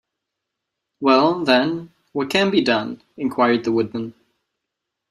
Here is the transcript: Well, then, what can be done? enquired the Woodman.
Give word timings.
Well, 0.99 1.43
then, 1.45 1.91
what 2.11 2.31
can 2.31 2.49
be 2.49 2.63
done? 2.63 3.03
enquired 3.17 3.65
the 3.65 3.71
Woodman. 3.71 4.15